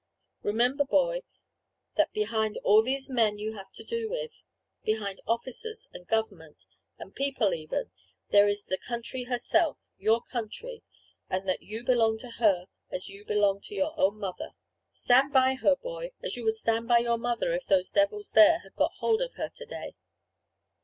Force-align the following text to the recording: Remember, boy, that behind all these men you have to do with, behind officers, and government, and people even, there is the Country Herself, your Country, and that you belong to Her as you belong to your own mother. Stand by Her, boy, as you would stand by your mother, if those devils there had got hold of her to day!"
Remember, 0.41 0.83
boy, 0.83 1.21
that 1.95 2.11
behind 2.11 2.57
all 2.63 2.81
these 2.81 3.07
men 3.07 3.37
you 3.37 3.53
have 3.55 3.71
to 3.73 3.83
do 3.83 4.09
with, 4.09 4.41
behind 4.83 5.21
officers, 5.27 5.87
and 5.93 6.07
government, 6.07 6.65
and 6.97 7.13
people 7.13 7.53
even, 7.53 7.91
there 8.31 8.47
is 8.47 8.63
the 8.65 8.79
Country 8.79 9.25
Herself, 9.25 9.77
your 9.99 10.19
Country, 10.19 10.81
and 11.29 11.47
that 11.47 11.61
you 11.61 11.83
belong 11.83 12.17
to 12.17 12.31
Her 12.31 12.65
as 12.89 13.09
you 13.09 13.23
belong 13.25 13.61
to 13.61 13.75
your 13.75 13.93
own 13.95 14.17
mother. 14.17 14.53
Stand 14.91 15.31
by 15.31 15.53
Her, 15.53 15.75
boy, 15.75 16.13
as 16.23 16.35
you 16.35 16.45
would 16.45 16.55
stand 16.55 16.87
by 16.87 16.97
your 16.97 17.19
mother, 17.19 17.53
if 17.53 17.67
those 17.67 17.91
devils 17.91 18.31
there 18.31 18.61
had 18.61 18.73
got 18.73 18.93
hold 18.95 19.21
of 19.21 19.33
her 19.33 19.49
to 19.49 19.65
day!" 19.67 19.93